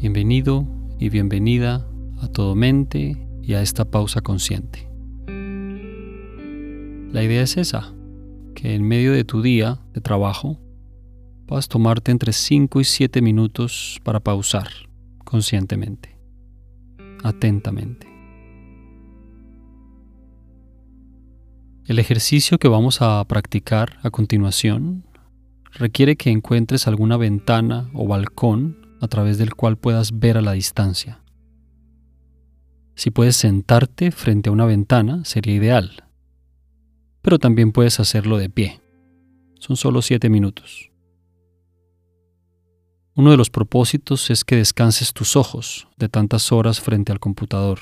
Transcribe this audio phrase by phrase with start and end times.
[0.00, 0.64] Bienvenido
[1.00, 1.84] y bienvenida
[2.20, 4.88] a todo mente y a esta pausa consciente.
[7.12, 7.92] La idea es esa,
[8.54, 10.60] que en medio de tu día de trabajo
[11.46, 14.68] puedas tomarte entre 5 y 7 minutos para pausar
[15.24, 16.16] conscientemente,
[17.24, 18.06] atentamente.
[21.86, 25.02] El ejercicio que vamos a practicar a continuación
[25.72, 30.52] requiere que encuentres alguna ventana o balcón a través del cual puedas ver a la
[30.52, 31.20] distancia.
[32.94, 36.04] Si puedes sentarte frente a una ventana, sería ideal.
[37.22, 38.80] Pero también puedes hacerlo de pie.
[39.60, 40.90] Son solo siete minutos.
[43.14, 47.78] Uno de los propósitos es que descanses tus ojos de tantas horas frente al computador.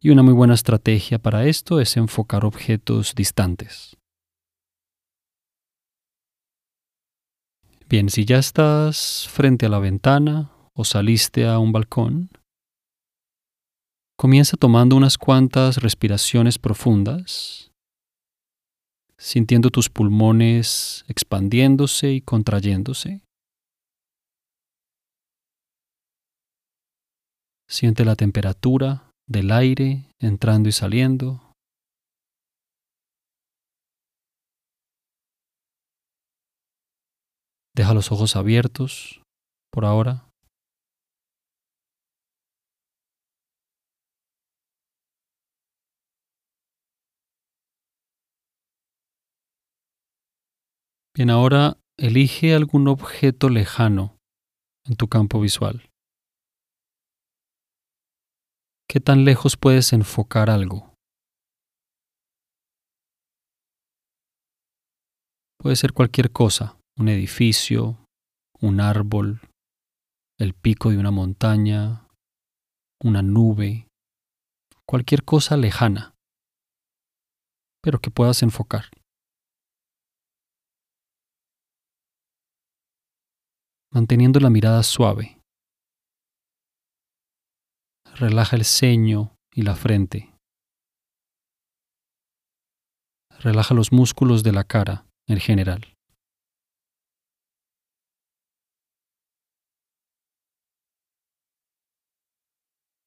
[0.00, 3.96] Y una muy buena estrategia para esto es enfocar objetos distantes.
[7.92, 12.30] Bien, si ya estás frente a la ventana o saliste a un balcón,
[14.18, 17.70] comienza tomando unas cuantas respiraciones profundas,
[19.18, 23.20] sintiendo tus pulmones expandiéndose y contrayéndose.
[27.68, 31.51] Siente la temperatura del aire entrando y saliendo.
[37.74, 39.22] Deja los ojos abiertos
[39.72, 40.28] por ahora.
[51.16, 54.18] Bien, ahora elige algún objeto lejano
[54.84, 55.88] en tu campo visual.
[58.86, 60.94] ¿Qué tan lejos puedes enfocar algo?
[65.58, 67.98] Puede ser cualquier cosa un edificio,
[68.60, 69.40] un árbol,
[70.38, 72.06] el pico de una montaña,
[73.02, 73.88] una nube,
[74.86, 76.14] cualquier cosa lejana,
[77.82, 78.84] pero que puedas enfocar.
[83.92, 85.40] Manteniendo la mirada suave.
[88.14, 90.32] Relaja el ceño y la frente.
[93.40, 95.91] Relaja los músculos de la cara en general.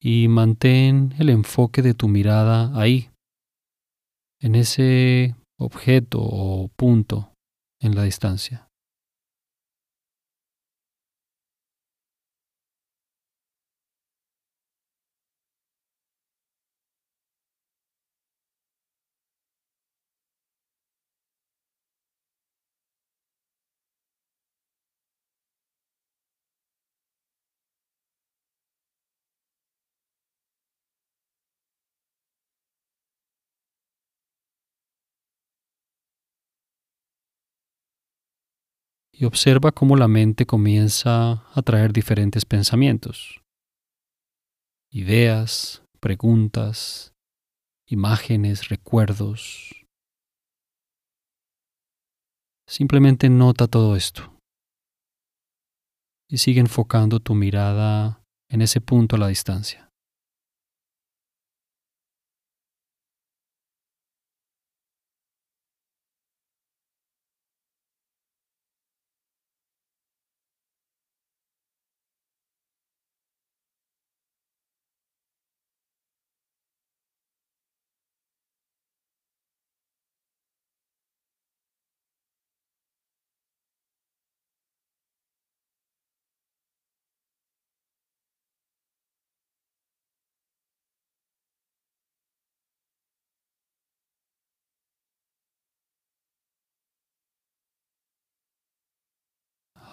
[0.08, 3.10] Y mantén el enfoque de tu mirada ahí,
[4.40, 7.32] en ese objeto o punto
[7.82, 8.65] en la distancia.
[39.18, 43.42] Y observa cómo la mente comienza a traer diferentes pensamientos,
[44.92, 47.14] ideas, preguntas,
[47.88, 49.86] imágenes, recuerdos.
[52.68, 54.36] Simplemente nota todo esto
[56.28, 59.90] y sigue enfocando tu mirada en ese punto a la distancia.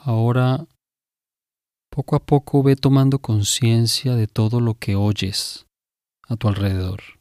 [0.05, 0.67] Ahora,
[1.89, 5.65] poco a poco ve tomando conciencia de todo lo que oyes
[6.29, 7.21] a tu alrededor.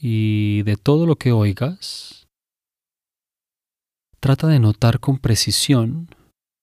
[0.00, 2.26] Y de todo lo que oigas,
[4.18, 6.08] trata de notar con precisión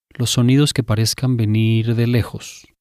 [0.10, 2.73] los sonidos que parezcan venir de lejos.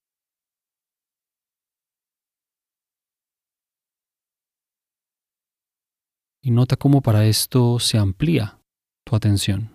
[6.43, 8.59] Y nota cómo para esto se amplía
[9.05, 9.72] tu atención.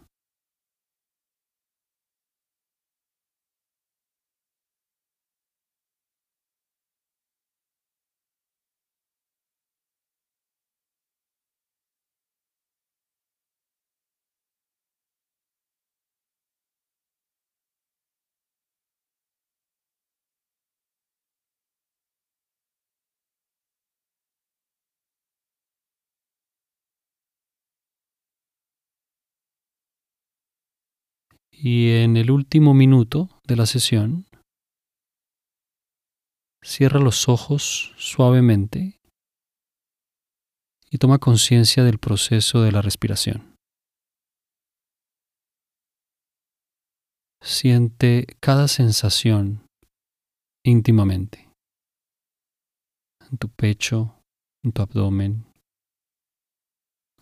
[31.59, 34.27] Y en el último minuto de la sesión,
[36.63, 38.99] cierra los ojos suavemente
[40.91, 43.55] y toma conciencia del proceso de la respiración.
[47.41, 49.65] Siente cada sensación
[50.63, 51.49] íntimamente
[53.31, 54.21] en tu pecho,
[54.63, 55.45] en tu abdomen,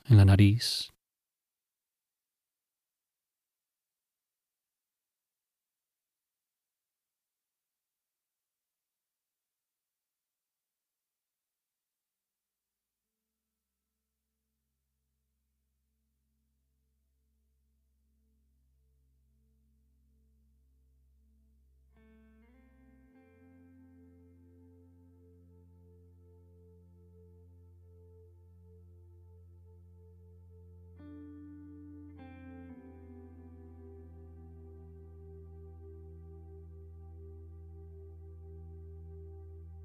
[0.05, 0.94] en la nariz.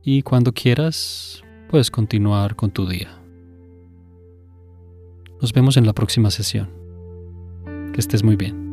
[0.02, 3.10] Y cuando quieras puedes continuar con tu día.
[5.40, 6.68] Nos vemos en la próxima sesión.
[7.92, 8.69] Que estés muy bien.